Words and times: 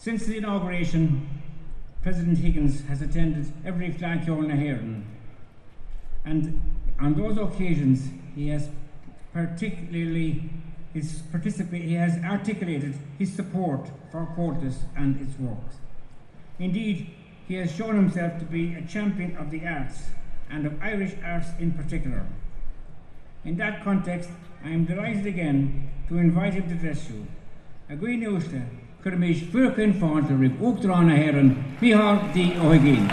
Since 0.00 0.24
the 0.24 0.38
inauguration, 0.38 1.28
President 2.00 2.38
Higgins 2.38 2.80
has 2.86 3.02
attended 3.02 3.52
every 3.66 3.92
flag 3.92 4.26
in 4.26 4.48
Heron, 4.48 5.04
and 6.24 6.58
on 6.98 7.12
those 7.12 7.36
occasions 7.36 8.08
he 8.34 8.48
has 8.48 8.70
particularly 9.34 10.48
his 10.94 11.20
participa- 11.30 11.84
he 11.84 11.92
has 11.92 12.16
articulated 12.24 12.94
his 13.18 13.30
support 13.30 13.90
for 14.10 14.24
Comhaltas 14.24 14.84
and 14.96 15.20
its 15.20 15.38
works. 15.38 15.76
Indeed, 16.58 17.10
he 17.46 17.56
has 17.56 17.70
shown 17.70 17.94
himself 17.94 18.38
to 18.38 18.46
be 18.46 18.72
a 18.72 18.80
champion 18.80 19.36
of 19.36 19.50
the 19.50 19.66
arts 19.66 20.12
and 20.48 20.64
of 20.64 20.82
Irish 20.82 21.12
arts 21.22 21.48
in 21.58 21.72
particular. 21.72 22.24
In 23.44 23.58
that 23.58 23.84
context, 23.84 24.30
I 24.64 24.70
am 24.70 24.86
delighted 24.86 25.26
again 25.26 25.90
to 26.08 26.16
invite 26.16 26.54
him 26.54 26.68
to 26.70 26.74
address 26.74 27.10
you. 27.10 27.26
A 27.90 27.96
gwine 27.96 28.22
Kermis 29.02 29.38
Furken 29.50 29.94
van 29.98 30.26
de 30.26 30.36
Rip 30.36 30.60
heren 31.08 31.56
Mihal 31.78 32.18
die 32.32 32.52
Oegin. 32.62 33.08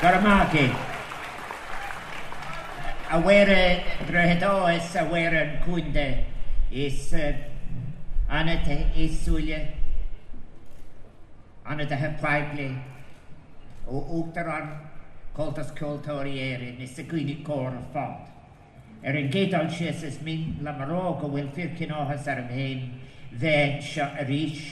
Karamaki. 0.00 0.70
Awere 3.10 3.82
is 4.06 4.42
ouwe 4.42 4.80
awere 4.96 5.50
kunde 5.64 6.24
is 6.70 7.12
eh, 7.12 7.34
anet 8.28 8.68
is 8.94 9.24
sulle 9.24 9.79
Anna 11.70 11.84
dy 11.86 11.94
heb 11.94 12.16
praigli. 12.18 12.70
O 13.86 14.00
wgtar 14.00 14.48
ar 14.50 14.66
coltas 15.36 15.70
cwltor 15.78 16.26
i 16.26 16.38
eri, 16.42 16.72
nes 16.78 16.96
y 16.98 17.04
gwyni 17.06 17.36
cor 17.46 17.70
o 17.70 17.82
ffond. 17.92 18.26
Er 19.06 19.16
yn 19.16 19.30
gedol 19.32 19.70
si 19.72 19.86
ys 19.88 20.02
ys 20.08 20.18
mynd 20.26 20.64
lamarog 20.66 21.22
o 21.24 21.30
wilfyr 21.32 21.70
cyn 21.78 21.94
ohas 21.94 22.26
ar 22.28 22.42
ymhen, 22.42 22.82
fe 23.38 23.54
sio 23.86 24.08
yr 24.20 24.32
eich, 24.34 24.64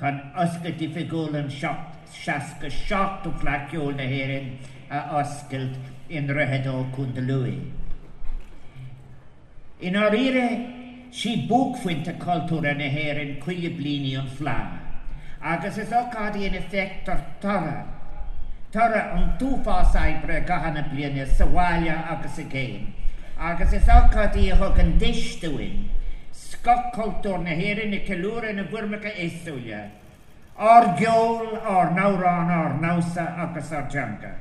con 0.00 0.18
ysgyd 0.42 0.76
diffigol 0.82 1.38
yn 1.38 1.48
siot, 1.54 1.94
siasg 2.10 2.66
y 2.66 2.72
siot 2.74 3.30
o 3.30 3.34
flaciol 3.40 3.94
na 3.96 4.10
herin, 4.10 4.52
a 4.90 5.22
ysgyd 5.22 5.78
yn 6.18 6.34
rhaid 6.34 6.66
o 6.66 6.82
cwndalwy. 6.96 7.54
Un 9.86 10.02
o'r 10.02 10.18
eire, 10.18 10.46
si 11.14 11.38
bwg 11.48 11.78
fwynt 11.84 12.10
y 12.10 12.18
coltwr 12.20 12.72
yn 12.74 12.82
y 12.84 12.92
herin 12.98 13.36
cwyl 13.44 13.70
y 13.70 13.74
blini 13.78 14.16
o'n 14.18 14.34
fflam. 14.34 14.79
agus 15.42 15.78
is 15.78 15.88
óádí 15.88 16.46
in 16.46 16.54
effektar 16.54 17.20
tara. 17.40 17.86
Tara 18.72 19.14
an 19.16 19.38
túfásáibre 19.38 20.44
gahanana 20.46 20.88
blianana 20.90 21.26
saháile 21.26 21.90
agus 21.90 22.38
a 22.38 22.42
géim. 22.42 22.92
Agus 23.38 23.72
is 23.72 23.84
óádí 23.84 24.52
a 24.52 24.56
thug 24.56 24.78
an 24.78 24.98
deistúin, 24.98 25.88
Scocultúr 26.32 27.38
na 27.42 27.50
héirn 27.50 27.90
na 27.90 28.04
ceúra 28.04 28.52
na 28.52 28.62
bhuimecha 28.64 29.10
éúile. 29.16 29.90
Ar 30.56 30.96
geol 30.98 31.56
ar 31.64 31.90
nárán 31.96 32.50
ar 32.50 32.72
nása 32.80 33.24
agus 33.38 33.72
arjananga. 33.72 34.34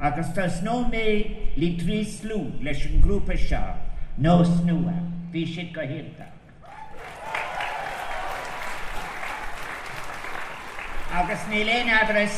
Agus 0.00 0.28
tá 0.28 0.46
nó 0.62 0.84
mé 0.88 1.52
lí 1.56 1.76
trí 1.80 2.04
slú 2.04 2.62
leis 2.62 2.84
an 2.86 3.00
grúpa 3.00 3.36
seo, 3.36 3.74
nó 4.18 4.44
snúa, 4.44 4.94
bhí 5.32 5.46
si 5.46 5.72
go 5.72 5.80
hirta. 5.80 6.35
Agus 11.16 11.40
ni 11.48 11.64
lein 11.64 11.88
adres 11.88 12.34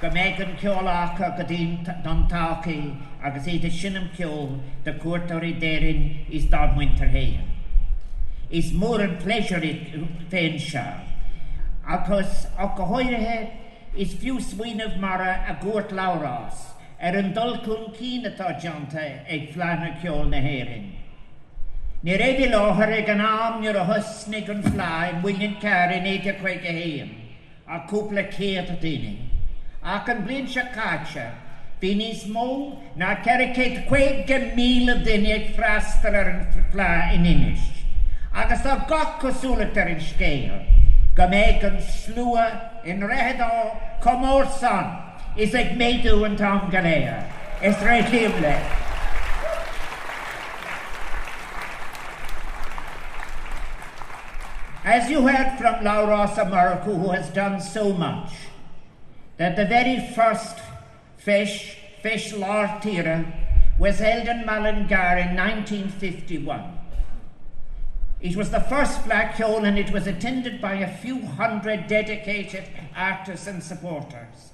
go 0.00 0.08
meid 0.08 0.38
yn 0.40 0.54
ciol 0.60 0.86
ac 0.88 1.18
o 1.20 1.26
gydyn 1.36 1.72
don 2.04 2.22
tawci 2.30 2.76
agus 3.28 3.48
eid 3.52 3.66
y 3.68 3.70
sin 3.78 3.98
am 4.00 4.06
ciol 4.16 4.54
dy 4.86 4.94
cwrt 5.02 5.34
o'r 5.36 5.44
i 5.44 5.50
derin 5.64 6.06
is 6.38 6.46
dod 6.54 6.72
mwynter 6.78 7.10
heir. 7.12 7.42
Is 8.48 8.70
yn 8.72 9.18
pleasure 9.24 9.60
i 9.60 9.74
fe'n 10.32 10.56
sia. 10.68 10.86
Agus 11.96 12.46
o 12.56 12.70
gyhoeddi 12.78 13.36
is 14.06 14.16
fiw 14.22 14.40
swynaf 14.40 14.96
mara 15.02 15.44
a 15.52 15.58
gwrt 15.60 15.92
lawras 16.00 16.64
er 16.98 17.20
yn 17.20 17.34
dulcwn 17.36 17.92
cyn 18.00 18.30
y 18.30 18.34
todianta 18.40 19.04
ag 19.28 19.52
flan 19.52 19.84
y 19.90 19.92
ciol 20.00 20.24
na 20.32 20.40
herin. 20.40 20.88
Ni 22.00 22.16
reid 22.16 22.40
i 22.40 22.48
loher 22.48 22.96
ag 22.96 23.12
yn 23.12 23.20
am 23.28 23.60
hysnig 23.92 24.48
yn 24.56 24.64
ffla 24.70 24.90
yn 25.12 25.22
wylion 25.28 25.60
car 25.60 25.92
yn 26.00 26.12
eid 26.16 26.32
y 26.32 26.36
heim 26.40 26.64
a 26.64 26.74
cwpla 26.80 27.15
cead 28.34 28.70
y 28.70 28.78
dynig. 28.82 29.18
Ac 29.82 30.08
yn 30.10 30.24
blin 30.26 30.46
siya 30.50 30.68
cacha, 30.74 31.26
Fi'n 31.76 32.00
is 32.00 32.22
mw 32.32 32.52
na 32.96 33.10
cericet 33.20 33.82
cweig 33.90 34.30
y 34.32 34.38
mil 34.56 34.88
y 34.88 34.94
dynig 35.04 35.50
ffrastar 35.58 36.14
ar 36.16 36.30
yn 36.30 36.38
ffla 36.54 36.86
yn 37.12 37.26
inish. 37.28 37.66
Agus 38.32 38.64
o 38.64 38.78
goc 38.88 39.26
o 39.28 39.34
sŵlet 39.42 39.76
ar 39.82 39.92
yn 39.92 40.00
sgeil. 40.00 40.56
Gymeg 41.18 41.68
yn 41.68 41.76
slwa 41.90 42.46
yn 42.88 43.04
rehed 43.04 43.44
o 43.44 43.68
comorson 44.00 44.88
is 45.36 45.52
ag 45.52 45.76
meidw 45.76 46.24
yn 46.24 46.40
tom 46.40 46.70
galea. 46.72 47.20
Is 47.60 47.76
rhaid 47.84 48.08
As 54.96 55.10
you 55.10 55.28
heard 55.28 55.58
from 55.58 55.84
Labhrás 55.84 56.36
Ó 56.38 56.50
Murchú, 56.50 56.98
who 56.98 57.10
has 57.10 57.28
done 57.28 57.60
so 57.60 57.92
much, 57.92 58.32
that 59.36 59.54
the 59.54 59.66
very 59.66 60.00
first 60.14 60.56
fish, 61.18 61.76
fish 62.02 62.32
Lord 62.32 62.80
Tira, 62.80 63.30
was 63.78 63.98
held 63.98 64.26
in 64.26 64.46
Mullingar 64.46 65.18
in 65.18 65.36
1951. 65.36 66.78
It 68.22 68.36
was 68.36 68.50
the 68.50 68.60
first 68.60 69.02
Fleadh 69.02 69.36
Cheoil 69.36 69.66
and 69.66 69.78
it 69.78 69.90
was 69.90 70.06
attended 70.06 70.62
by 70.62 70.76
a 70.76 70.96
few 70.96 71.20
hundred 71.26 71.88
dedicated 71.88 72.64
artists 72.96 73.46
and 73.46 73.62
supporters. 73.62 74.52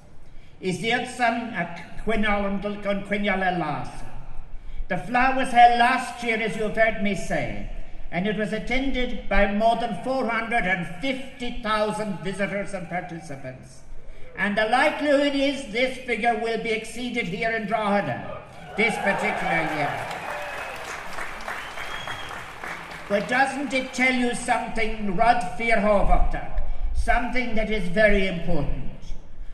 Is 0.61 0.81
the 0.81 1.07
son 1.07 1.55
at 1.55 2.05
Quinalandal 2.05 2.85
on 2.85 3.05
Quinala 3.05 3.61
last. 3.61 4.05
The 4.89 4.97
Fleadh 4.97 5.37
was 5.37 5.51
held 5.51 5.79
last 5.79 6.25
year, 6.25 6.43
as 6.43 6.57
you 6.57 6.65
have 6.65 6.77
heard 6.77 7.01
me 7.01 7.15
say, 7.15 7.71
and 8.13 8.29
it 8.29 8.37
was 8.37 8.53
attended 8.53 9.29
by 9.29 9.51
more 9.51 9.75
than 9.77 10.05
450,000 10.05 12.21
visitors 12.21 12.75
and 12.75 12.89
participants. 12.89 13.81
And 14.37 14.57
the 14.57 14.67
likelihood 14.67 15.35
is 15.35 15.73
this 15.73 15.99
figure 15.99 16.39
will 16.39 16.63
be 16.63 16.71
exceeded 16.71 17.25
here 17.25 17.51
in 17.53 17.67
Drogheda 17.67 18.43
this 18.77 18.95
particular 18.97 19.67
year. 19.75 20.07
But 23.09 23.29
doesn't 23.29 23.73
it 23.73 23.95
tell 23.95 24.15
you 24.15 24.35
something, 24.35 25.17
Rod 25.17 25.41
something 26.95 27.55
that 27.55 27.71
is 27.71 27.89
very 27.89 28.27
important? 28.27 28.93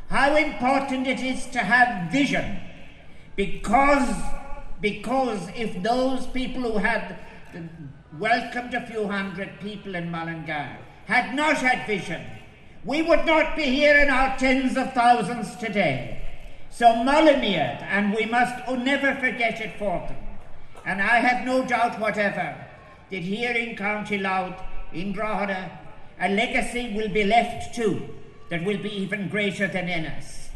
How 0.08 0.34
important 0.36 1.06
it 1.06 1.20
is 1.20 1.46
to 1.46 1.60
have 1.60 2.10
vision. 2.10 2.58
Because, 3.36 4.12
because 4.80 5.48
if 5.54 5.80
those 5.82 6.26
people 6.26 6.62
who 6.62 6.78
had 6.78 7.16
welcomed 8.18 8.74
a 8.74 8.86
few 8.86 9.08
hundred 9.08 9.60
people 9.60 9.94
in 9.94 10.10
Mullingar 10.10 10.78
had 11.06 11.34
not 11.34 11.56
had 11.56 11.86
vision, 11.86 12.24
we 12.84 13.02
would 13.02 13.24
not 13.24 13.56
be 13.56 13.64
here 13.64 13.96
in 13.96 14.10
our 14.10 14.36
tens 14.38 14.76
of 14.76 14.92
thousands 14.92 15.56
today. 15.56 16.22
So 16.70 17.02
Mullingar, 17.02 17.78
and 17.82 18.14
we 18.14 18.26
must 18.26 18.54
oh, 18.66 18.76
never 18.76 19.14
forget 19.14 19.60
it 19.60 19.78
for 19.78 20.06
them. 20.06 20.16
And 20.84 21.02
I 21.02 21.16
have 21.20 21.46
no 21.46 21.64
doubt 21.66 21.98
whatever 21.98 22.66
that 23.10 23.22
here 23.22 23.52
in 23.52 23.76
County 23.76 24.18
Louth, 24.18 24.60
in 24.92 25.12
Drogheda, 25.12 25.78
a 26.20 26.28
legacy 26.28 26.92
will 26.94 27.08
be 27.08 27.24
left 27.24 27.74
too 27.74 28.08
that 28.50 28.64
will 28.64 28.78
be 28.78 28.90
even 28.90 29.28
greater 29.28 29.66
than 29.66 29.88
in 29.88 30.06
us. 30.06 30.48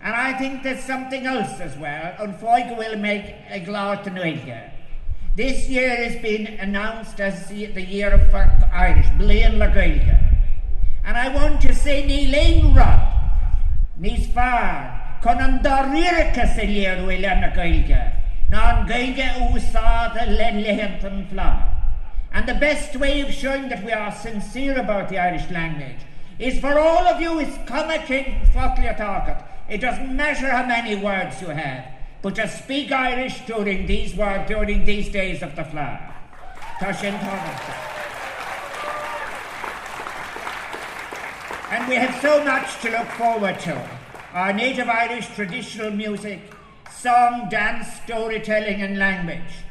And 0.00 0.14
I 0.14 0.34
think 0.38 0.62
there's 0.62 0.84
something 0.84 1.26
else 1.26 1.60
as 1.60 1.76
well. 1.76 2.14
Unfoig 2.18 2.76
will 2.76 2.96
make 2.96 3.34
a 3.50 3.60
glad 3.60 4.04
to 4.04 4.10
Noelga. 4.10 4.70
This 5.38 5.68
year 5.68 5.94
has 5.94 6.20
been 6.20 6.48
announced 6.58 7.20
as 7.20 7.46
the, 7.46 7.66
the 7.66 7.80
year 7.80 8.10
of 8.10 8.32
the 8.32 8.68
Irish, 8.74 9.06
Blaine 9.18 9.52
Lagoilga. 9.52 10.34
And 11.04 11.16
I 11.16 11.32
want 11.32 11.60
to 11.60 11.72
say 11.72 12.04
ni 12.04 12.26
lein 12.26 12.74
rod, 12.74 13.30
nis 13.96 14.26
far, 14.32 15.20
con 15.22 15.38
am 15.38 15.60
dorirka 15.60 16.56
se 16.56 16.66
lier 16.66 17.06
wil 17.06 17.24
an 17.24 17.44
a 17.44 17.54
gailga, 17.54 18.20
na 18.50 18.80
an 18.80 18.88
gailga 18.88 19.52
usad 19.54 20.20
a 20.20 20.28
len 20.28 20.64
lehentan 20.64 21.30
fla. 21.30 21.72
And 22.32 22.48
the 22.48 22.54
best 22.54 22.96
way 22.96 23.20
of 23.20 23.32
showing 23.32 23.68
that 23.68 23.84
we 23.84 23.92
are 23.92 24.10
sincere 24.10 24.76
about 24.76 25.08
the 25.08 25.18
Irish 25.18 25.48
language 25.52 26.02
is 26.40 26.58
for 26.58 26.76
all 26.80 27.06
of 27.06 27.20
you 27.20 27.38
is 27.38 27.56
come 27.64 27.90
a 27.90 27.98
king. 27.98 28.40
It 29.70 29.80
doesn't 29.80 30.16
matter 30.16 30.50
how 30.50 30.66
many 30.66 30.96
words 30.96 31.40
you 31.40 31.50
have, 31.50 31.84
but 32.22 32.34
just 32.34 32.64
speak 32.64 32.90
Irish 32.90 33.40
during 33.46 33.86
these 33.86 34.12
during 34.12 34.84
these 34.84 35.08
days 35.08 35.42
of 35.42 35.54
the 35.56 35.62
Fleadh. 35.62 36.14
And 41.70 41.88
we 41.88 41.96
have 41.96 42.20
so 42.22 42.42
much 42.44 42.80
to 42.82 42.90
look 42.90 43.08
forward 43.08 43.60
to. 43.60 43.88
Our 44.32 44.52
native 44.52 44.88
Irish 44.88 45.26
traditional 45.34 45.90
music, 45.90 46.40
song, 46.90 47.48
dance, 47.50 47.88
storytelling, 48.04 48.82
and 48.82 48.98
language. 48.98 49.64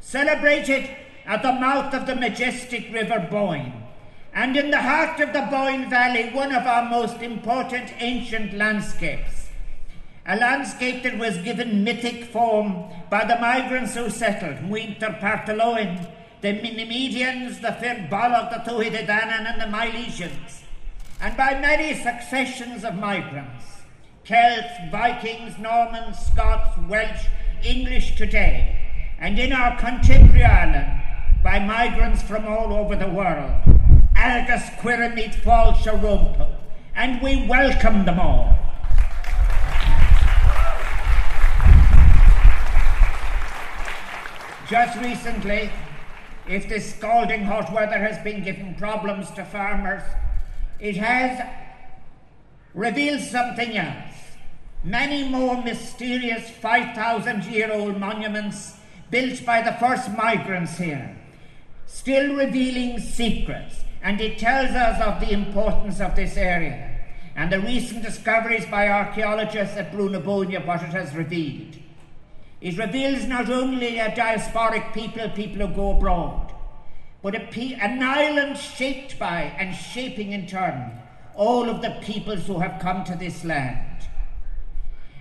Celebrated 0.00 0.90
at 1.26 1.42
the 1.42 1.52
mouth 1.52 1.94
of 1.94 2.06
the 2.06 2.16
majestic 2.16 2.92
River 2.92 3.26
Boyne, 3.30 3.72
and 4.34 4.56
in 4.56 4.70
the 4.70 4.80
heart 4.80 5.20
of 5.20 5.32
the 5.32 5.46
Boyne 5.50 5.90
Valley, 5.90 6.30
one 6.30 6.54
of 6.54 6.66
our 6.66 6.88
most 6.88 7.22
important 7.22 7.92
ancient 7.98 8.54
landscapes. 8.54 9.37
A 10.30 10.36
landscape 10.36 11.04
that 11.04 11.16
was 11.16 11.38
given 11.38 11.84
mythic 11.84 12.26
form 12.26 12.84
by 13.08 13.24
the 13.24 13.38
migrants 13.38 13.94
who 13.94 14.10
settled, 14.10 14.56
Muinter 14.56 15.18
Partaloin, 15.18 16.06
the 16.42 16.48
Nemedians, 16.48 17.62
the 17.62 17.68
Firbolg, 17.68 18.50
the 18.50 18.70
Tuatha 18.70 19.08
and 19.08 19.58
the 19.58 19.64
Milesians, 19.74 20.64
and 21.22 21.34
by 21.34 21.58
many 21.58 21.94
successions 21.94 22.84
of 22.84 22.96
migrants. 22.96 23.64
Celts, 24.24 24.90
Vikings, 24.92 25.56
Normans, 25.58 26.18
Scots, 26.18 26.78
Welsh, 26.86 27.24
English 27.64 28.16
today, 28.16 28.78
and 29.18 29.38
in 29.38 29.54
our 29.54 29.78
contemporary 29.78 30.44
Ireland 30.44 31.00
by 31.42 31.58
migrants 31.58 32.20
from 32.20 32.46
all 32.46 32.74
over 32.74 32.96
the 32.96 33.08
world. 33.08 33.50
Agus 34.14 34.64
Quiramit 34.80 35.36
Fall 35.36 35.72
Sharumpo, 35.72 36.54
and 36.94 37.22
we 37.22 37.46
welcome 37.46 38.04
them 38.04 38.20
all. 38.20 38.67
Just 44.68 44.98
recently, 45.00 45.70
if 46.46 46.68
this 46.68 46.94
scalding 46.94 47.44
hot 47.44 47.72
weather 47.72 47.98
has 47.98 48.22
been 48.22 48.44
giving 48.44 48.74
problems 48.74 49.30
to 49.30 49.44
farmers, 49.46 50.02
it 50.78 50.94
has 50.96 51.40
revealed 52.74 53.22
something 53.22 53.78
else. 53.78 54.14
Many 54.84 55.26
more 55.26 55.62
mysterious 55.62 56.50
5,000 56.50 57.44
year 57.44 57.72
old 57.72 57.98
monuments 57.98 58.74
built 59.10 59.42
by 59.46 59.62
the 59.62 59.72
first 59.72 60.10
migrants 60.10 60.76
here, 60.76 61.16
still 61.86 62.36
revealing 62.36 63.00
secrets, 63.00 63.80
and 64.02 64.20
it 64.20 64.38
tells 64.38 64.70
us 64.72 65.00
of 65.00 65.18
the 65.20 65.32
importance 65.32 65.98
of 65.98 66.14
this 66.14 66.36
area 66.36 66.98
and 67.34 67.50
the 67.50 67.60
recent 67.60 68.02
discoveries 68.02 68.66
by 68.66 68.88
archaeologists 68.88 69.78
at 69.78 69.92
Brúna 69.92 70.22
what 70.66 70.82
it 70.82 70.90
has 70.90 71.14
revealed. 71.14 71.78
It 72.60 72.76
reveals 72.76 73.26
not 73.26 73.48
only 73.48 73.98
a 73.98 74.10
diasporic 74.10 74.92
people, 74.92 75.28
people 75.30 75.66
who 75.66 75.74
go 75.74 75.96
abroad, 75.96 76.52
but 77.22 77.34
a 77.34 77.40
pe- 77.40 77.74
an 77.74 78.02
island 78.02 78.58
shaped 78.58 79.18
by 79.18 79.54
and 79.58 79.74
shaping 79.74 80.32
in 80.32 80.46
turn 80.46 81.00
all 81.36 81.70
of 81.70 81.82
the 81.82 81.90
peoples 82.02 82.46
who 82.46 82.58
have 82.58 82.80
come 82.80 83.04
to 83.04 83.14
this 83.14 83.44
land. 83.44 84.08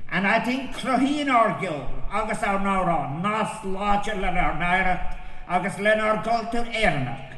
And 0.10 0.26
I 0.26 0.40
think 0.40 0.76
Cloheen 0.76 1.28
Orgio, 1.28 1.88
agus 2.12 2.42
ar 2.42 2.60
nára, 2.60 3.22
nás 3.22 3.62
láte 3.62 4.20
le 4.20 4.28
ar 4.28 4.54
naira, 4.54 5.16
agus 5.48 5.78
le 5.78 5.92
ar 5.92 6.24
galtur 6.24 6.66
éarnach. 6.74 7.36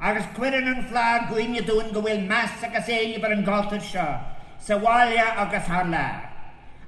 Agus 0.00 0.26
cuian 0.36 0.66
an 0.66 0.84
flá 0.84 1.28
goine 1.28 1.62
dún 1.66 1.92
go 1.92 2.02
bhfuil 2.02 2.28
meas 2.28 2.62
agus 2.62 2.86
éine 2.86 3.20
bar 3.20 3.32
an 3.32 3.44
galtur 3.44 3.80
seo, 3.80 4.20
sa 4.60 4.74
agus 4.76 5.68
le. 5.68 6.31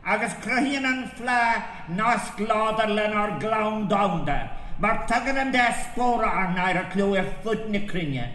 Agus 0.07 0.33
cruhíon 0.45 0.85
an 0.85 1.11
flá 1.17 1.65
nás 1.89 2.31
gládar 2.37 2.91
le 2.95 3.07
ar 3.09 3.39
glán 3.41 3.89
damda, 3.89 4.51
mar 4.79 5.07
tugan 5.09 5.39
an 5.39 5.53
de 5.53 5.67
spóra 5.83 6.29
ar 6.29 6.55
nair 6.55 6.77
a 6.77 6.85
clú 6.93 7.17
ar 7.17 7.27
fut 7.43 7.69
na 7.71 7.81
crinne. 7.89 8.29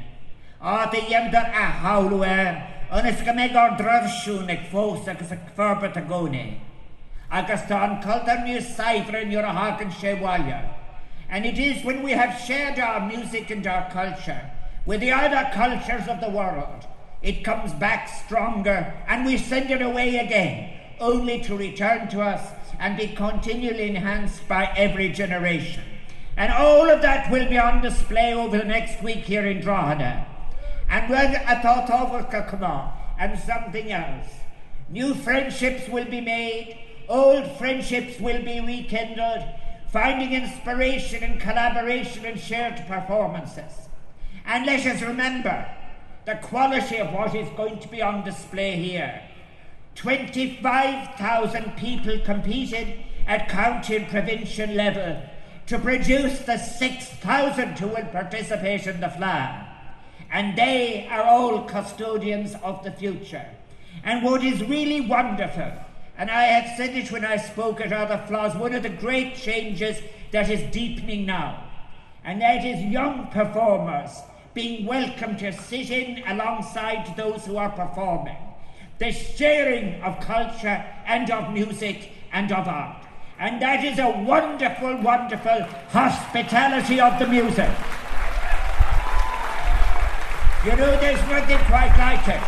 Á 0.62 0.90
de 0.92 1.02
dhéimdar 1.02 1.52
a 1.54 1.66
háú 1.84 2.26
é, 2.26 2.62
anis 2.92 3.22
go 3.22 3.34
méid 3.34 3.56
ar 3.56 3.78
drafsún 3.78 4.50
ag 4.50 4.72
fós 4.72 5.08
agus 5.08 5.32
a 5.32 5.38
ferbe 5.56 5.88
a 5.88 6.02
gcóné. 6.02 6.70
agus 7.32 7.62
tá 7.62 7.84
an 7.84 8.02
cultar 8.02 8.44
níos 8.44 8.74
saifre 8.76 9.22
ar 9.38 9.46
a 9.46 9.54
hagan 9.54 9.92
séhhaile. 9.92 10.70
And 11.30 11.46
it 11.46 11.60
is 11.60 11.86
when 11.86 12.02
we 12.02 12.12
have 12.12 12.40
shared 12.42 12.80
our 12.80 13.08
music 13.08 13.52
and 13.52 13.66
our 13.68 13.90
culture 13.92 14.50
with 14.86 15.02
the 15.02 15.12
other 15.12 15.50
cultures 15.54 16.08
of 16.08 16.20
the 16.22 16.30
world, 16.30 16.88
it 17.22 17.44
comes 17.44 17.72
back 17.74 18.10
stronger 18.10 18.94
and 19.08 19.26
we 19.26 19.38
send 19.38 19.70
it 19.70 19.82
away 19.82 20.18
again, 20.18 20.79
only 21.00 21.42
to 21.42 21.56
return 21.56 22.08
to 22.10 22.22
us 22.22 22.52
and 22.80 22.98
be 22.98 23.08
continually 23.08 23.90
enhanced 23.90 24.48
by 24.48 24.74
every 24.76 25.10
generation. 25.10 25.84
And 26.38 26.54
all 26.54 26.90
of 26.90 27.02
that 27.02 27.32
will 27.32 27.50
be 27.50 27.58
on 27.58 27.82
display 27.82 28.34
over 28.34 28.58
the 28.58 28.66
next 28.66 29.04
week 29.04 29.26
here 29.26 29.46
in 29.46 29.60
Drogheda. 29.62 30.26
And 30.90 31.10
when 31.10 31.36
I 31.36 31.62
thought 31.62 31.90
over 31.90 32.24
Kakama 32.24 32.92
and 33.20 33.38
something 33.40 33.92
else, 33.92 34.28
new 34.90 35.14
friendships 35.14 35.90
will 35.90 36.06
be 36.06 36.22
made, 36.22 36.78
Old 37.10 37.58
friendships 37.58 38.20
will 38.20 38.44
be 38.44 38.60
rekindled, 38.60 39.44
finding 39.92 40.32
inspiration 40.32 41.24
and 41.24 41.42
collaboration 41.42 42.24
in 42.24 42.38
shared 42.38 42.86
performances. 42.88 43.90
And 44.46 44.68
let 44.68 44.86
us 44.86 45.02
remember 45.02 45.68
the 46.26 46.36
quality 46.36 46.98
of 46.98 47.12
what 47.12 47.34
is 47.34 47.50
going 47.58 47.80
to 47.80 47.88
be 47.88 48.04
on 48.04 48.24
display 48.24 48.76
here. 48.76 49.24
25,000 50.00 51.76
people 51.76 52.18
competed 52.20 53.04
at 53.28 53.50
county 53.50 53.98
and 53.98 54.08
provincial 54.08 54.70
level 54.70 55.22
to 55.68 55.78
produce 55.78 56.40
the 56.40 56.58
6,000 56.58 57.78
who 57.78 57.88
will 57.90 58.06
participate 58.06 58.88
in 58.88 59.02
the 59.02 59.08
Fleadh. 59.08 59.68
And 60.32 60.58
they 60.58 61.06
are 61.12 61.24
all 61.24 61.64
custodians 61.64 62.56
of 62.64 62.82
the 62.84 62.92
future. 62.92 63.46
And 64.06 64.24
what 64.24 64.42
is 64.42 64.64
really 64.64 65.02
wonderful 65.02 65.74
and 66.20 66.30
I 66.30 66.44
had 66.44 66.76
said 66.76 66.98
it 66.98 67.14
when 67.14 67.24
I 67.24 67.38
spoke 67.38 67.80
at 67.80 67.94
other 67.94 68.22
Fleadhs, 68.28 68.60
one 68.60 68.74
of 68.74 68.84
the 68.84 68.90
great 68.90 69.36
changes 69.36 70.02
that 70.32 70.50
is 70.50 70.70
deepening 70.74 71.26
now. 71.26 71.64
And 72.26 72.42
that 72.42 72.66
is 72.66 72.84
young 72.84 73.28
performers 73.28 74.12
being 74.54 74.86
welcome 74.86 75.38
to 75.38 75.54
sit 75.54 75.90
in 75.90 76.22
alongside 76.28 77.16
those 77.16 77.46
who 77.46 77.56
are 77.56 77.70
performing. 77.70 78.49
The 79.00 79.12
sharing 79.12 80.02
of 80.02 80.20
culture 80.20 80.86
and 81.06 81.32
of 81.32 81.54
music 81.54 82.12
and 82.34 82.52
of 82.52 82.68
art. 82.68 83.06
And 83.40 83.62
that 83.62 83.86
is 83.86 83.98
a 83.98 84.10
wonderful, 84.10 84.98
wonderful 84.98 85.64
hospitality 85.90 87.00
of 87.00 87.18
the 87.18 87.28
music. 87.28 87.70
You 90.66 90.76
know, 90.76 91.00
there's 91.00 91.22
nothing 91.30 91.58
quite 91.68 91.96
like 91.98 92.28
it. 92.28 92.44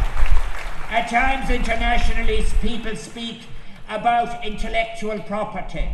At 0.92 1.10
times, 1.10 1.50
internationally, 1.50 2.46
people 2.62 2.98
speak 2.98 3.44
about 3.88 4.46
intellectual 4.46 5.20
property. 5.22 5.90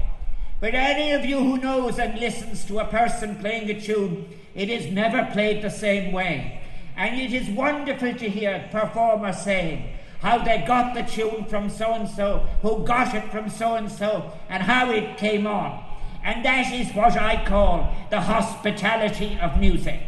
But 0.59 0.73
any 0.73 1.11
of 1.11 1.23
you 1.23 1.37
who 1.37 1.57
knows 1.59 1.99
and 1.99 2.19
listens 2.19 2.65
to 2.65 2.79
a 2.79 2.85
person 2.85 3.35
playing 3.35 3.69
a 3.69 3.79
tune, 3.79 4.27
it 4.55 4.71
is 4.71 4.91
never 4.91 5.29
played 5.31 5.61
the 5.61 5.69
same 5.69 6.11
way. 6.11 6.59
And 6.95 7.21
it 7.21 7.31
is 7.31 7.47
wonderful 7.49 8.15
to 8.15 8.27
hear 8.27 8.67
performers 8.71 9.43
saying 9.43 9.96
how 10.21 10.39
they 10.39 10.63
got 10.67 10.93
the 10.93 11.03
tune 11.03 11.45
from 11.45 11.69
so 11.69 11.93
and 11.93 12.09
so, 12.09 12.47
who 12.61 12.85
got 12.85 13.13
it 13.13 13.31
from 13.31 13.49
so 13.49 13.75
and 13.75 13.91
so, 13.91 14.33
and 14.49 14.63
how 14.63 14.91
it 14.91 15.17
came 15.17 15.45
on. 15.45 15.83
And 16.23 16.43
that 16.43 16.73
is 16.73 16.93
what 16.93 17.15
I 17.15 17.45
call 17.45 17.95
the 18.09 18.21
hospitality 18.21 19.37
of 19.41 19.59
music. 19.59 20.01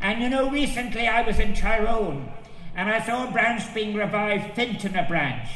And 0.00 0.22
you 0.22 0.28
know, 0.28 0.50
recently 0.50 1.06
I 1.06 1.22
was 1.22 1.38
in 1.38 1.54
Tyrone 1.54 2.30
and 2.74 2.88
I 2.88 3.04
saw 3.04 3.28
a 3.28 3.32
branch 3.32 3.74
being 3.74 3.94
revived, 3.94 4.54
Fintona 4.56 5.08
branch. 5.08 5.48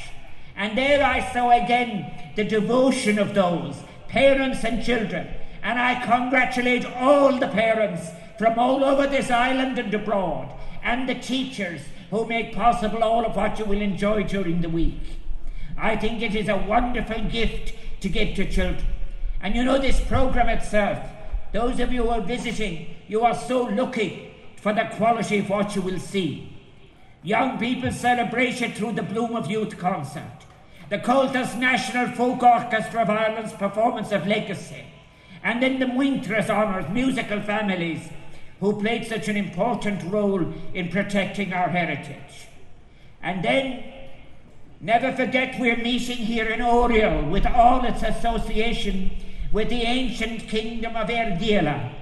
And 0.57 0.77
there 0.77 1.05
I 1.05 1.33
saw 1.33 1.51
again 1.51 2.33
the 2.37 2.45
devotion 2.45 3.19
of 3.19 3.35
those, 3.35 3.77
parents 4.09 4.65
and 4.65 4.85
children. 4.85 5.29
And 5.63 5.79
I 5.79 6.05
congratulate 6.05 6.85
all 6.85 7.39
the 7.39 7.49
parents 7.49 8.09
from 8.39 8.59
all 8.59 8.85
over 8.85 9.07
this 9.07 9.31
island 9.31 9.79
and 9.79 9.95
abroad, 9.95 10.53
and 10.83 11.09
the 11.09 11.15
teachers 11.15 11.83
who 12.13 12.27
make 12.27 12.55
possible 12.55 13.03
all 13.03 13.25
of 13.25 13.35
what 13.35 13.59
you 13.59 13.65
will 13.65 13.81
enjoy 13.81 14.23
during 14.23 14.61
the 14.61 14.69
week. 14.69 15.01
I 15.79 15.97
think 15.97 16.21
it 16.21 16.37
is 16.37 16.47
a 16.47 16.59
wonderful 16.59 17.25
gift 17.25 17.73
to 18.03 18.11
give 18.11 18.37
to 18.37 18.45
children. 18.45 18.85
And 19.41 19.57
you 19.57 19.65
know, 19.65 19.79
this 19.79 19.99
program 19.99 20.51
itself, 20.51 20.99
those 21.53 21.81
of 21.81 21.91
you 21.91 22.03
who 22.03 22.11
are 22.11 22.21
visiting, 22.21 22.95
you 23.09 23.23
are 23.23 23.35
so 23.35 23.63
lucky 23.63 24.31
for 24.57 24.75
the 24.75 24.85
quality 24.93 25.39
of 25.39 25.49
what 25.49 25.75
you 25.75 25.81
will 25.81 25.99
see. 25.99 26.55
Young 27.23 27.59
people 27.59 27.91
celebration 27.91 28.73
through 28.73 28.93
the 28.93 29.03
Bloom 29.03 29.35
of 29.35 29.51
Youth 29.51 29.79
concert 29.79 30.45
the 30.91 30.99
Comhaltas 30.99 31.59
National 31.59 32.09
Folk 32.09 32.43
Orchestra 32.43 33.01
of 33.01 33.09
Ireland's 33.09 33.55
performance 33.55 34.13
of 34.13 34.27
Legacy, 34.27 34.85
and 35.43 35.63
then 35.63 35.79
the 35.79 35.87
Muinteras 35.87 36.51
honours 36.51 36.85
musical 36.91 37.41
families 37.41 38.11
who 38.63 38.81
played 38.81 39.05
such 39.09 39.27
an 39.27 39.37
important 39.37 40.01
role 40.05 40.55
in 40.73 40.89
protecting 40.89 41.53
our 41.53 41.69
heritage. 41.69 42.47
And 43.21 43.45
then, 43.45 43.83
never 44.81 45.11
forget 45.17 45.59
we're 45.59 45.77
meeting 45.77 46.19
here 46.19 46.47
in 46.47 46.63
Oriel 46.63 47.29
with 47.29 47.45
all 47.45 47.85
its 47.85 48.05
association 48.05 49.11
with 49.51 49.69
the 49.69 49.83
ancient 49.83 50.49
kingdom 50.49 50.95
of 50.95 51.09
Airgialla. 51.09 51.93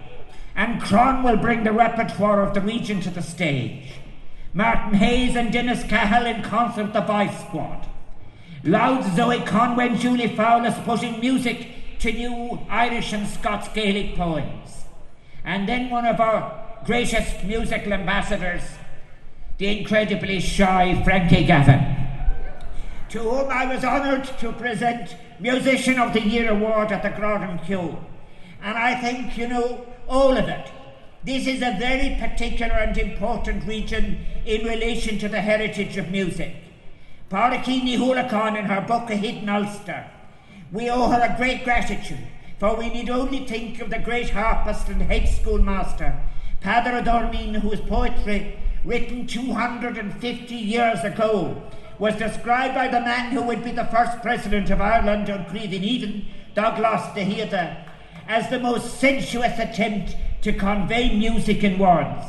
And 0.54 0.82
Cron 0.82 1.22
will 1.22 1.38
bring 1.38 1.64
the 1.64 1.72
repertoire 1.72 2.42
of 2.42 2.52
the 2.52 2.60
region 2.60 3.00
to 3.00 3.10
the 3.10 3.22
stage. 3.22 3.94
Martin 4.52 4.92
Hayes 4.92 5.36
and 5.36 5.50
Dennis 5.50 5.82
Cahill 5.84 6.26
in 6.26 6.42
concert 6.42 6.92
the 6.92 7.00
Vice 7.00 7.40
Squad. 7.40 7.86
Loud 8.64 9.16
Zoe 9.16 9.40
Conway 9.40 9.88
and 9.88 9.98
Julie 9.98 10.28
Fowlis 10.28 10.84
putting 10.84 11.20
music 11.20 11.98
to 12.00 12.12
new 12.12 12.58
Irish 12.68 13.14
and 13.14 13.26
Scots 13.26 13.68
Gaelic 13.68 14.14
poems. 14.14 14.79
And 15.44 15.68
then 15.68 15.90
one 15.90 16.06
of 16.06 16.20
our 16.20 16.80
greatest 16.84 17.44
musical 17.44 17.92
ambassadors, 17.92 18.62
the 19.58 19.78
incredibly 19.78 20.40
shy 20.40 21.02
Frankie 21.04 21.44
Gavin, 21.44 21.96
to 23.10 23.18
whom 23.18 23.50
I 23.50 23.66
was 23.66 23.84
honoured 23.84 24.24
to 24.38 24.52
present 24.52 25.16
Musician 25.40 25.98
of 25.98 26.12
the 26.12 26.22
Year 26.22 26.50
award 26.50 26.92
at 26.92 27.02
the 27.02 27.08
Gradam 27.08 27.64
Ceoil. 27.64 27.98
And 28.62 28.76
I 28.76 29.00
think, 29.00 29.36
you 29.36 29.48
know, 29.48 29.86
all 30.06 30.36
of 30.36 30.48
it. 30.48 30.70
This 31.24 31.46
is 31.46 31.60
a 31.62 31.76
very 31.78 32.16
particular 32.18 32.72
and 32.72 32.96
important 32.96 33.66
region 33.66 34.24
in 34.46 34.66
relation 34.66 35.18
to 35.18 35.28
the 35.28 35.40
heritage 35.40 35.96
of 35.96 36.10
music. 36.10 36.54
Pádraigín 37.30 37.82
Ní 37.82 37.98
Uallacháin 37.98 38.58
in 38.58 38.64
her 38.64 38.80
book 38.80 39.10
A 39.10 39.16
Hidden 39.16 39.48
Ulster. 39.48 40.06
We 40.72 40.88
owe 40.90 41.08
her 41.08 41.20
a 41.20 41.36
great 41.36 41.64
gratitude, 41.64 42.26
for 42.60 42.76
we 42.76 42.90
need 42.90 43.08
only 43.08 43.46
think 43.46 43.80
of 43.80 43.88
the 43.88 43.98
great 43.98 44.28
harpist 44.28 44.88
and 44.88 45.00
head 45.00 45.26
schoolmaster, 45.26 46.20
Peadar 46.60 46.92
Ó 46.92 47.02
Doirnín, 47.02 47.54
whose 47.54 47.80
poetry, 47.80 48.58
written 48.84 49.26
250 49.26 50.54
years 50.54 51.02
ago, 51.02 51.62
was 51.98 52.16
described 52.16 52.74
by 52.74 52.86
the 52.86 53.00
man 53.00 53.32
who 53.32 53.40
would 53.40 53.64
be 53.64 53.70
the 53.70 53.86
first 53.86 54.20
president 54.20 54.68
of 54.68 54.78
Ireland 54.78 55.30
on 55.30 55.46
Craoibhín 55.46 55.82
Aoibhinn, 55.82 56.24
Douglas 56.54 57.14
de 57.14 57.24
Heather, 57.24 57.78
as 58.28 58.50
the 58.50 58.58
most 58.58 59.00
sensuous 59.00 59.58
attempt 59.58 60.14
to 60.42 60.52
convey 60.52 61.16
music 61.16 61.64
in 61.64 61.78
words. 61.78 62.26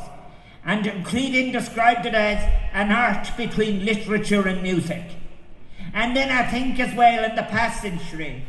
And 0.64 0.86
Craoibhín 1.04 1.52
described 1.52 2.06
it 2.06 2.14
as 2.14 2.42
an 2.72 2.90
art 2.90 3.36
between 3.36 3.84
literature 3.84 4.48
and 4.48 4.62
music. 4.62 5.02
And 5.92 6.16
then 6.16 6.30
I 6.30 6.50
think 6.50 6.80
as 6.80 6.94
well 6.96 7.22
in 7.22 7.36
the 7.36 7.42
past 7.42 7.82
century, 7.82 8.46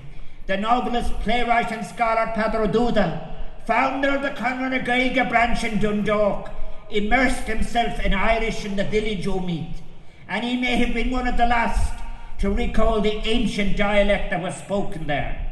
the 0.48 0.58
novelist, 0.58 1.14
playwright, 1.22 1.72
and 1.72 1.86
scholar 1.86 2.32
Peadar 2.36 2.68
Ó 2.68 2.72
Dubhda, 2.72 3.34
founder 3.66 4.16
of 4.16 4.22
the 4.22 4.30
Conradh 4.30 4.86
Gaeilge 4.86 5.30
branch 5.30 5.64
in 5.64 5.80
Dundalk, 5.80 6.50
immersed 6.90 7.48
himself 7.48 8.00
in 8.00 8.14
Irish 8.14 8.66
in 8.66 8.76
the 8.76 8.84
village 8.84 9.26
Omeath 9.26 9.84
and 10.28 10.44
he 10.44 10.58
may 10.58 10.78
have 10.78 10.94
been 10.94 11.12
one 11.12 11.28
of 11.28 11.38
the 11.38 11.46
last 11.46 11.94
to 12.40 12.50
recall 12.50 13.02
the 13.02 13.18
ancient 13.28 13.78
dialect 13.78 14.30
that 14.30 14.42
was 14.42 14.56
spoken 14.56 15.08
there. 15.08 15.50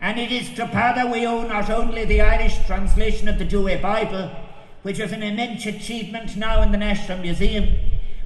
And 0.00 0.18
it 0.18 0.32
is 0.32 0.50
to 0.54 0.66
Peadar 0.66 1.10
we 1.10 1.26
owe 1.26 1.46
not 1.46 1.70
only 1.70 2.04
the 2.04 2.20
Irish 2.20 2.58
translation 2.66 3.28
of 3.28 3.38
the 3.38 3.44
Douay 3.44 3.80
Bible, 3.80 4.30
which 4.82 4.98
is 4.98 5.12
an 5.12 5.22
immense 5.22 5.66
achievement 5.66 6.36
now 6.36 6.62
in 6.62 6.72
the 6.72 6.78
National 6.78 7.18
Museum, 7.18 7.76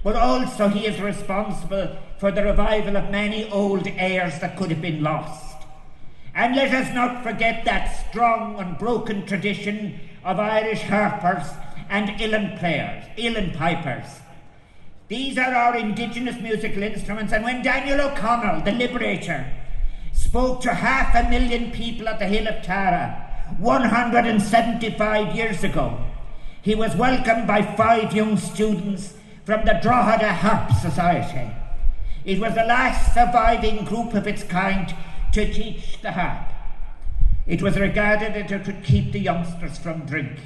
but 0.02 0.16
also 0.16 0.68
he 0.68 0.86
is 0.86 1.00
responsible 1.00 1.96
for 2.18 2.30
the 2.30 2.44
revival 2.44 2.96
of 2.96 3.10
many 3.10 3.50
old 3.50 3.86
airs 3.86 4.38
that 4.40 4.56
could 4.56 4.70
have 4.70 4.82
been 4.82 5.02
lost. 5.02 5.53
And 6.34 6.56
let 6.56 6.74
us 6.74 6.92
not 6.94 7.22
forget 7.22 7.64
that 7.64 8.08
strong, 8.08 8.56
unbroken 8.58 9.26
tradition 9.26 10.00
of 10.24 10.40
Irish 10.40 10.82
harpers 10.82 11.46
and 11.88 12.08
uilleann 12.10 12.58
players, 12.58 13.04
uilleann 13.16 13.56
pipers, 13.56 14.20
these 15.08 15.36
are 15.36 15.54
our 15.54 15.76
indigenous 15.76 16.40
musical 16.40 16.82
instruments. 16.82 17.32
And 17.32 17.44
when 17.44 17.62
Daniel 17.62 18.00
O'Connell, 18.00 18.62
the 18.62 18.72
liberator, 18.72 19.46
spoke 20.12 20.62
to 20.62 20.72
half 20.72 21.14
a 21.14 21.28
million 21.28 21.70
people 21.72 22.08
at 22.08 22.18
the 22.18 22.26
Hill 22.26 22.48
of 22.48 22.64
Tara 22.64 23.20
175 23.58 25.36
years 25.36 25.62
ago, 25.62 26.02
he 26.62 26.74
was 26.74 26.96
welcomed 26.96 27.46
by 27.46 27.60
five 27.76 28.14
young 28.14 28.38
students 28.38 29.12
from 29.44 29.66
the 29.66 29.78
Drogheda 29.82 30.32
Harp 30.32 30.72
Society. 30.80 31.50
It 32.24 32.40
was 32.40 32.54
the 32.54 32.64
last 32.64 33.12
surviving 33.12 33.84
group 33.84 34.14
of 34.14 34.26
its 34.26 34.42
kind 34.42 34.94
to 35.34 35.52
teach 35.52 36.00
the 36.00 36.12
harp. 36.12 36.48
It 37.46 37.60
was 37.60 37.78
regarded 37.78 38.34
that 38.34 38.50
it 38.50 38.64
could 38.64 38.82
keep 38.84 39.12
the 39.12 39.18
youngsters 39.20 39.76
from 39.78 40.06
drink. 40.06 40.38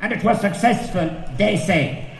and 0.00 0.12
it 0.12 0.24
was 0.24 0.40
successful, 0.40 1.10
they 1.36 1.56
say. 1.56 2.10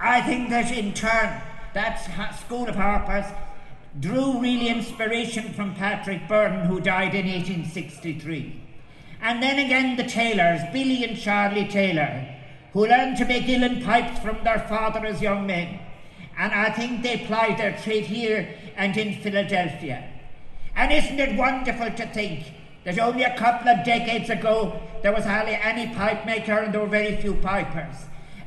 I 0.00 0.22
think 0.22 0.50
that 0.50 0.70
in 0.72 0.94
turn, 0.94 1.42
that 1.74 2.36
school 2.38 2.68
of 2.68 2.76
harpers 2.76 3.26
drew 3.98 4.40
really 4.40 4.68
inspiration 4.68 5.52
from 5.52 5.74
Patrick 5.74 6.28
Byrne, 6.28 6.66
who 6.66 6.80
died 6.80 7.14
in 7.14 7.26
1863. 7.26 8.62
And 9.20 9.42
then 9.42 9.58
again, 9.58 9.96
the 9.96 10.04
Taylors, 10.04 10.60
Billy 10.72 11.04
and 11.04 11.18
Charlie 11.18 11.66
Taylor, 11.66 12.28
who 12.72 12.86
learned 12.86 13.16
to 13.16 13.24
make 13.24 13.44
uilleann 13.44 13.84
pipes 13.84 14.20
from 14.20 14.42
their 14.44 14.60
father 14.68 15.04
as 15.04 15.20
young 15.20 15.46
men. 15.46 15.80
And 16.38 16.52
I 16.52 16.70
think 16.70 17.02
they 17.02 17.24
plied 17.26 17.58
their 17.58 17.76
trade 17.78 18.04
here 18.04 18.54
and 18.76 18.96
in 18.96 19.20
Philadelphia. 19.20 20.08
And 20.74 20.92
isn't 20.92 21.18
it 21.18 21.36
wonderful 21.36 21.90
to 21.90 22.06
think 22.08 22.52
that 22.84 22.98
only 22.98 23.24
a 23.24 23.36
couple 23.36 23.68
of 23.68 23.84
decades 23.84 24.30
ago 24.30 24.80
there 25.02 25.12
was 25.12 25.24
hardly 25.24 25.54
any 25.54 25.92
pipe 25.94 26.24
maker 26.26 26.58
and 26.58 26.72
there 26.72 26.80
were 26.80 26.86
very 26.86 27.16
few 27.16 27.34
pipers. 27.34 27.96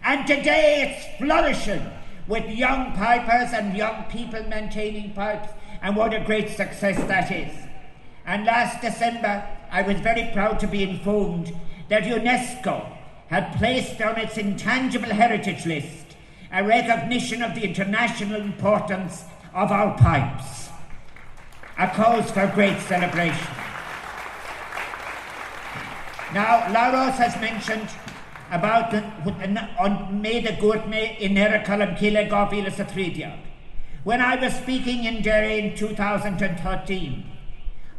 And 0.04 0.26
today 0.26 0.96
it's 0.96 1.18
flourishing 1.18 1.86
with 2.28 2.48
young 2.50 2.94
pipers 2.94 3.52
and 3.54 3.76
young 3.76 4.04
people 4.04 4.44
maintaining 4.44 5.14
pipes, 5.14 5.50
and 5.82 5.96
what 5.96 6.14
a 6.14 6.24
great 6.24 6.50
success 6.50 6.96
that 7.08 7.32
is. 7.32 7.52
And 8.26 8.46
last 8.46 8.82
December, 8.82 9.44
I 9.72 9.82
was 9.82 10.00
very 10.00 10.30
proud 10.32 10.60
to 10.60 10.68
be 10.68 10.84
informed 10.84 11.52
that 11.90 12.04
UNESCO 12.04 12.96
had 13.28 13.58
placed 13.58 14.00
on 14.02 14.18
its 14.18 14.38
intangible 14.38 15.10
heritage 15.10 15.66
list 15.66 16.16
a 16.52 16.64
recognition 16.64 17.42
of 17.42 17.56
the 17.56 17.64
international 17.64 18.42
importance 18.42 19.24
of 19.54 19.72
our 19.72 19.98
pipes, 19.98 20.70
a 21.78 21.88
cause 21.88 22.30
for 22.32 22.48
great 22.54 22.80
celebration. 22.80 23.48
Now, 26.34 26.62
Labhrás 26.70 27.16
has 27.16 27.40
mentioned 27.42 27.90
about 28.52 28.94
on 28.94 30.22
good 30.60 30.90
May 30.90 31.18
in 31.20 31.36
Erikalam 31.36 31.98
Kile 31.98 32.30
Govilas 32.30 32.76
Atridia. 32.76 33.38
When 34.04 34.22
I 34.22 34.36
was 34.36 34.54
speaking 34.54 35.06
in 35.06 35.22
Derry 35.22 35.60
in 35.60 35.76
2013, 35.76 37.26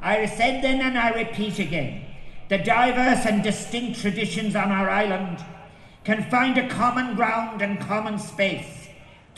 I 0.01 0.27
said 0.27 0.63
then 0.63 0.81
and 0.81 0.99
I 0.99 1.11
repeat 1.11 1.59
again 1.59 2.05
the 2.49 2.59
diverse 2.59 3.27
and 3.27 3.43
distinct 3.43 4.01
traditions 4.01 4.57
on 4.57 4.73
our 4.73 4.91
island 4.91 5.39
can 6.05 6.29
find 6.31 6.59
a 6.59 6.69
common 6.69 7.15
ground 7.15 7.63
and 7.63 7.79
common 7.79 8.19
space 8.19 8.80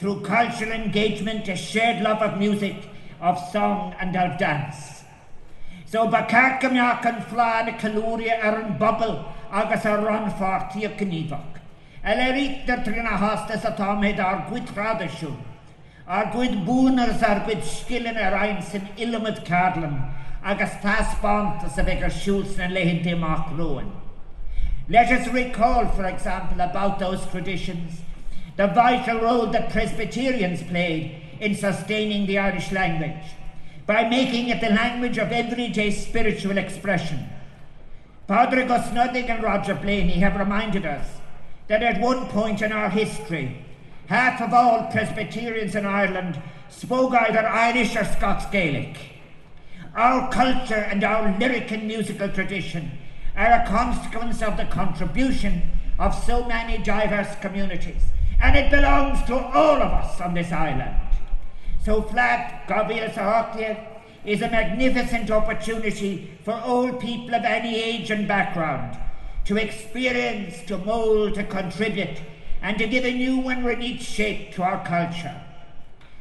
through 0.02 0.20
cultural 0.22 0.72
engagement, 0.72 1.46
a 1.48 1.54
shared 1.54 2.02
love 2.02 2.20
of 2.20 2.38
music, 2.38 2.74
of 3.20 3.38
song, 3.52 3.94
and 4.00 4.16
of 4.16 4.36
dance. 4.36 5.04
So 5.86 6.08
Bakarkam 6.08 6.72
Yakan 6.72 7.24
Flan 7.26 7.66
Kaluria 7.78 8.42
Aaron 8.42 8.76
Bubble 8.78 9.24
agus 9.52 9.84
a 9.84 9.96
ran 9.96 10.28
fartíí 10.32 10.86
a 10.86 10.88
gníomhach. 10.88 11.60
Eile 12.04 12.32
rítar 12.34 12.82
trina 12.82 13.10
hastas 13.10 13.62
atá 13.62 13.94
méid 14.00 14.18
ar 14.18 14.48
gcuidráidirisiú. 14.50 15.36
Ar 16.08 16.32
gcuid 16.32 16.64
búnars 16.66 17.22
ar 17.22 17.44
gcuid 17.46 17.62
skillan 17.62 18.18
ar 18.18 18.34
ein 18.34 18.60
san 18.60 18.88
ilimid 18.96 19.44
cardlan 19.46 20.00
agus 20.42 20.70
taspáanta 20.82 21.70
sa 21.70 21.82
bheith 21.82 22.02
ar 22.02 22.58
na 22.58 22.74
lehinntaach 22.74 23.56
roin. 23.56 23.92
Let 24.88 25.12
us 25.12 25.28
recall, 25.28 25.86
for 25.86 26.06
example, 26.06 26.60
about 26.60 26.98
those 26.98 27.24
traditions, 27.26 28.00
the 28.56 28.68
vital 28.68 29.20
role 29.20 29.46
that 29.48 29.70
Presbyterians 29.70 30.62
played 30.62 31.20
in 31.40 31.54
sustaining 31.54 32.26
the 32.26 32.38
Irish 32.38 32.70
language 32.72 33.24
by 33.86 34.08
making 34.08 34.48
it 34.48 34.60
the 34.60 34.70
language 34.70 35.18
of 35.18 35.32
everyday 35.32 35.90
spiritual 35.90 36.58
expression 36.58 37.28
Pádraig 38.28 38.70
Ó 38.70 38.78
Snodaigh 38.82 39.28
and 39.28 39.42
Roger 39.42 39.74
Blaney 39.74 40.20
have 40.20 40.36
reminded 40.36 40.86
us 40.86 41.06
that 41.66 41.82
at 41.82 42.00
one 42.00 42.26
point 42.28 42.62
in 42.62 42.72
our 42.72 42.88
history, 42.88 43.64
half 44.06 44.40
of 44.40 44.54
all 44.54 44.90
Presbyterians 44.92 45.74
in 45.74 45.84
Ireland 45.84 46.40
spoke 46.68 47.12
either 47.12 47.46
Irish 47.46 47.96
or 47.96 48.04
Scots 48.04 48.46
Gaelic. 48.46 48.96
Our 49.96 50.30
culture 50.30 50.86
and 50.92 51.02
our 51.04 51.36
lyric 51.38 51.70
and 51.72 51.86
musical 51.86 52.28
tradition 52.28 52.92
are 53.36 53.52
a 53.52 53.66
consequence 53.66 54.40
of 54.40 54.56
the 54.56 54.64
contribution 54.66 55.62
of 55.98 56.14
so 56.14 56.44
many 56.44 56.78
diverse 56.78 57.34
communities, 57.40 58.02
and 58.42 58.56
it 58.56 58.70
belongs 58.70 59.22
to 59.24 59.36
all 59.36 59.76
of 59.76 59.92
us 59.92 60.20
on 60.20 60.34
this 60.34 60.50
island. 60.50 60.96
So 61.84 62.02
flat, 62.02 62.66
Gabriel 62.66 63.08
Sahaklia, 63.08 63.86
is 64.24 64.42
a 64.42 64.50
magnificent 64.50 65.30
opportunity 65.30 66.32
for 66.44 66.52
all 66.52 66.92
people 66.92 67.34
of 67.34 67.44
any 67.44 67.76
age 67.76 68.10
and 68.10 68.26
background 68.26 68.98
to 69.44 69.56
experience, 69.56 70.60
to 70.66 70.76
mould, 70.78 71.34
to 71.34 71.44
contribute, 71.44 72.20
and 72.62 72.78
to 72.78 72.86
give 72.86 73.04
a 73.04 73.12
new 73.12 73.48
and 73.48 73.64
renewed 73.64 74.02
shape 74.02 74.52
to 74.54 74.62
our 74.62 74.84
culture. 74.84 75.40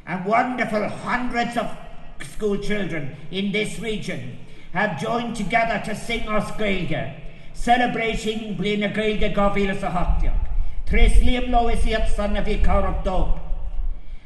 And 0.05 0.25
wonderful 0.25 0.87
hundreds 0.89 1.57
of 1.57 1.75
school 2.23 2.57
children 2.57 3.15
in 3.31 3.51
this 3.51 3.79
region 3.79 4.37
have 4.73 5.01
joined 5.01 5.35
together 5.35 5.81
to 5.85 5.95
sing 5.95 6.27
Os 6.27 6.51
Gaeilge, 6.51 7.19
celebrating 7.53 8.55
Blina 8.55 8.93
Gaeilge 8.93 9.33
Gavilas 9.35 9.83
a 9.83 10.50
Son 10.91 12.35
of 12.35 12.45
Icarop 12.45 13.39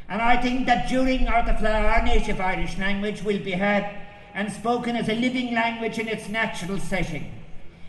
And 0.09 0.21
I 0.21 0.41
think 0.41 0.65
that 0.65 0.89
during 0.89 1.27
our, 1.27 1.47
our 1.47 2.03
native 2.03 2.41
Irish 2.41 2.77
language 2.79 3.21
will 3.21 3.37
be 3.37 3.51
heard 3.51 3.85
and 4.33 4.51
spoken 4.51 4.95
as 4.95 5.07
a 5.07 5.13
living 5.13 5.53
language 5.53 5.99
in 5.99 6.07
its 6.07 6.27
natural 6.27 6.79
setting, 6.79 7.31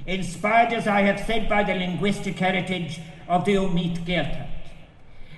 inspired, 0.06 0.74
as 0.74 0.86
I 0.86 1.00
have 1.02 1.26
said, 1.26 1.48
by 1.48 1.64
the 1.64 1.74
linguistic 1.74 2.38
heritage 2.38 3.00
of 3.28 3.46
the 3.46 3.54
Omeath 3.54 4.04
Gaeltacht. 4.04 4.50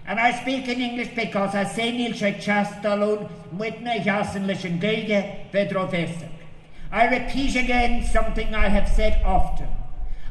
And 0.05 0.19
I 0.19 0.33
speak 0.41 0.67
in 0.67 0.81
English 0.81 1.15
because 1.15 1.55
I 1.55 1.65
say 1.65 1.93
níl 1.93 2.15
sé 2.15 2.43
chastalún 2.43 3.31
muitna 3.55 4.03
jasan 4.03 4.47
leis 4.49 4.65
an 4.65 4.81
gaige 4.81 5.53
vedro 5.53 5.89
I 6.91 7.07
repeat 7.07 7.55
again 7.55 8.05
something 8.05 8.53
I 8.55 8.69
have 8.69 8.89
said 8.89 9.23
often. 9.25 9.78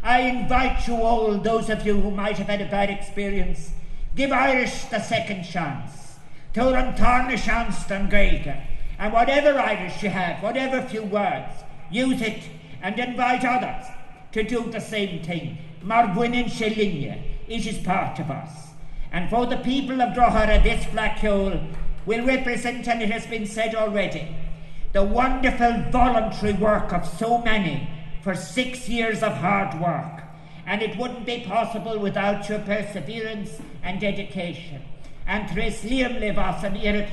I 0.08 0.22
invite 0.22 0.88
you 0.88 0.96
all, 1.02 1.38
those 1.38 1.70
of 1.70 1.86
you 1.86 2.00
who 2.00 2.12
might 2.12 2.38
have 2.38 2.48
had 2.48 2.62
a 2.62 2.72
bad 2.72 2.90
experience, 2.90 3.72
give 4.16 4.32
Irish 4.32 4.86
the 4.86 5.02
second 5.02 5.44
chance. 5.44 6.16
Turan 6.54 6.96
tarna 6.96 7.38
chance 7.38 7.84
than 7.84 8.10
Gaeilge. 8.10 8.58
And 9.00 9.12
whatever 9.12 9.60
Irish 9.60 10.02
you 10.02 10.08
have, 10.08 10.42
whatever 10.42 10.82
few 10.82 11.04
words, 11.04 11.52
use 11.92 12.22
it 12.22 12.42
and 12.82 12.98
invite 12.98 13.44
others 13.44 13.86
to 14.32 14.44
do 14.44 14.72
the 14.72 14.80
same 14.80 15.22
thing. 15.24 15.58
Margwinin 15.84 16.46
Shelinya, 16.46 17.22
it 17.50 17.68
is 17.68 17.80
part 17.80 18.18
of 18.20 18.32
us. 18.32 18.70
And 19.12 19.30
for 19.30 19.46
the 19.46 19.58
people 19.58 20.02
of 20.02 20.14
Drogheda, 20.14 20.64
this 20.64 20.86
Fleadh 20.86 21.20
Cheoil 21.20 21.62
will 22.06 22.26
represent, 22.26 22.88
and 22.88 23.02
it 23.02 23.12
has 23.12 23.28
been 23.28 23.46
said 23.46 23.76
already, 23.76 24.34
the 24.94 25.04
wonderful 25.04 25.84
voluntary 25.92 26.54
work 26.54 26.94
of 26.94 27.06
so 27.06 27.40
many 27.40 27.90
for 28.28 28.36
six 28.36 28.90
years 28.90 29.24
of 29.24 29.32
hard 29.38 29.80
work. 29.80 30.22
And 30.66 30.82
it 30.82 30.98
wouldn't 30.98 31.26
be 31.26 31.46
possible 31.48 31.98
without 31.98 32.50
your 32.50 32.60
perseverance 32.60 33.62
and 33.82 34.02
dedication. 34.02 34.82
And 35.26 35.48
Liam 35.48 36.20
Levas 36.20 36.62
and 36.62 36.76
Eric 36.76 37.08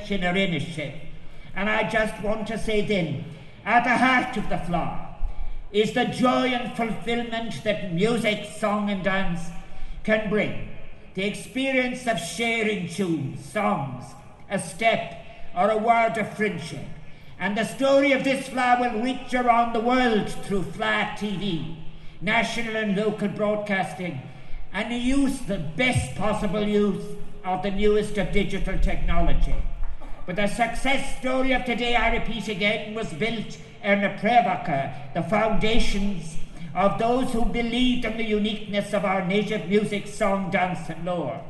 And 1.55 1.69
I 1.69 1.89
just 1.89 2.21
want 2.21 2.47
to 2.47 2.57
say 2.57 2.85
then, 2.85 3.23
at 3.63 3.85
the 3.85 3.95
heart 3.95 4.35
of 4.35 4.49
the 4.49 4.57
Fleadh 4.57 5.07
is 5.71 5.93
the 5.93 6.03
joy 6.03 6.49
and 6.49 6.75
fulfillment 6.75 7.63
that 7.63 7.93
music, 7.93 8.49
song, 8.59 8.89
and 8.89 9.01
dance 9.01 9.39
can 10.03 10.29
bring. 10.29 10.67
The 11.13 11.23
experience 11.23 12.05
of 12.07 12.19
sharing 12.19 12.89
tunes, 12.89 13.39
songs, 13.53 14.03
a 14.49 14.59
step, 14.59 15.25
or 15.55 15.69
a 15.69 15.77
word 15.77 16.17
of 16.17 16.35
friendship 16.35 16.87
and 17.39 17.57
the 17.57 17.65
story 17.65 18.11
of 18.13 18.23
this 18.23 18.47
Fleadh 18.47 18.79
will 18.79 19.03
reach 19.03 19.33
around 19.33 19.73
the 19.73 19.79
world 19.79 20.29
through 20.29 20.63
Fleadh 20.63 21.17
TV, 21.17 21.75
national 22.21 22.75
and 22.75 22.95
local 22.95 23.27
broadcasting, 23.27 24.21
and 24.71 24.93
use 24.93 25.39
the 25.41 25.57
best 25.57 26.15
possible 26.15 26.65
use 26.65 27.03
of 27.43 27.61
the 27.61 27.71
newest 27.71 28.17
of 28.17 28.31
digital 28.31 28.77
technology. 28.79 29.55
But 30.25 30.37
the 30.37 30.47
success 30.47 31.19
story 31.19 31.51
of 31.51 31.65
today, 31.65 31.95
I 31.95 32.15
repeat 32.15 32.47
again, 32.47 32.95
was 32.95 33.13
built 33.13 33.57
in 33.83 34.01
the 34.01 34.09
Prevaka, 34.09 35.13
the 35.13 35.21
foundations 35.23 36.37
of 36.73 36.97
those 36.97 37.31
who 37.31 37.45
believed 37.45 38.05
in 38.05 38.17
the 38.17 38.23
uniqueness 38.23 38.93
of 38.93 39.05
our 39.05 39.25
native 39.25 39.69
music, 39.69 40.07
song, 40.07 40.49
dance, 40.49 40.89
and 40.89 41.05
lore. 41.05 41.41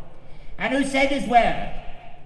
And 0.58 0.74
who 0.74 0.84
said 0.84 1.12
as 1.12 1.27
well, 1.27 1.74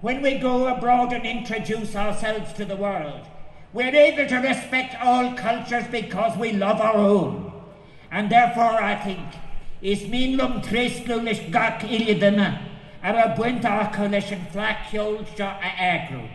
when 0.00 0.22
we 0.22 0.38
go 0.38 0.66
abroad 0.66 1.12
and 1.12 1.24
introduce 1.24 1.94
ourselves 1.94 2.52
to 2.54 2.64
the 2.64 2.76
world, 2.76 3.26
we're 3.72 3.94
able 3.94 4.26
to 4.26 4.36
respect 4.36 4.96
all 5.00 5.32
cultures 5.34 5.84
because 5.90 6.36
we 6.36 6.52
love 6.52 6.80
our 6.80 6.96
own. 6.96 7.52
And 8.10 8.30
therefore, 8.30 8.82
I 8.82 8.96
think, 8.96 9.20
is 9.80 10.00
minlum 10.00 10.62
trislu 10.64 11.22
leis 11.24 11.40
gach 11.50 11.80
ilidana 11.82 12.58
ar 13.02 13.16
a 13.16 13.34
buint 13.36 13.62
acu 13.62 14.10
leis 14.10 14.32
an 14.32 14.46
flaciol 14.52 15.24
seo 15.36 15.46
a 15.46 15.70
agru. 15.92 16.28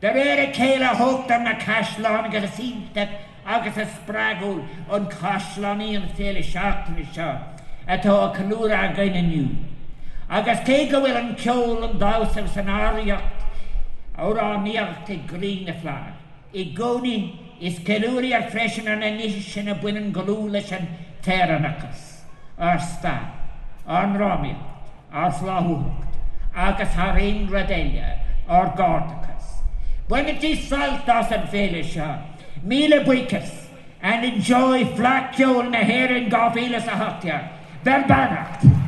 De 0.00 0.08
réir 0.08 0.48
a 0.48 0.52
céile 0.52 0.90
hótar 1.00 1.42
na 1.42 1.54
caiisláán 1.54 2.26
agus 2.26 2.44
a 2.44 2.48
sínta 2.48 3.08
agus 3.46 3.76
a 3.76 3.86
sppraúil 3.86 4.66
an 4.90 5.06
caiisláí 5.06 5.94
an 5.96 6.08
féle 6.18 6.42
seachtainna 6.42 7.06
seo 7.14 7.30
atá 7.86 8.18
a 8.24 8.34
canúra 8.36 8.90
a 8.90 8.92
gaine 8.94 9.22
nniu. 9.22 9.48
Agus 10.28 10.58
cé 10.66 10.90
go 10.90 11.00
bhfuil 11.00 11.16
an 11.16 11.36
ceol 11.36 11.84
an 11.84 11.98
dásamh 12.02 12.52
san 12.52 12.66
áíocht 12.66 13.48
órá 14.18 14.50
níocht 14.66 15.08
i 15.08 15.22
gríne 15.30 15.80
fláir. 15.80 16.23
I 16.54 16.70
gcóí 16.74 17.16
is 17.60 17.80
ceúí 17.84 18.32
ar 18.32 18.50
freisin 18.50 18.88
an 18.88 19.02
níos 19.02 19.42
sin 19.52 19.68
a 19.68 19.74
buinean 19.74 20.12
goú 20.12 20.48
leis 20.48 20.70
an 20.72 20.86
teannachas, 21.22 22.22
ar 22.58 22.78
sta, 22.78 23.16
an 23.86 24.14
rámiil, 24.18 24.60
as 25.12 25.42
láúcht, 25.42 26.14
agus 26.54 26.94
th 26.94 27.10
réon 27.16 27.50
radéile 27.50 28.18
ar 28.48 28.70
gátachas. 28.78 29.62
Buine 30.08 30.38
tí 30.38 30.54
saltas 30.54 31.32
an 31.32 31.48
féle 31.50 31.82
seo, 31.82 32.18
and 34.04 34.24
enjoy 34.24 34.84
flaceol 34.96 35.70
na 35.70 35.80
héir 35.80 36.12
an 36.16 36.30
gáhíle 36.30 36.80
a 36.86 38.04
bannacht. 38.06 38.83